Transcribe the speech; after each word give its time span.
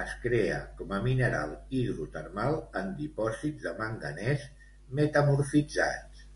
Es 0.00 0.10
crea 0.24 0.58
com 0.80 0.92
a 0.96 0.98
mineral 1.06 1.54
hidrotermal 1.78 2.60
en 2.84 2.94
dipòsits 3.02 3.66
de 3.70 3.76
manganès 3.82 4.48
metamorfitzats. 5.04 6.34